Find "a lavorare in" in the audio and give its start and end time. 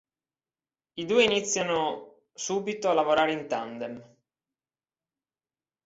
2.89-3.47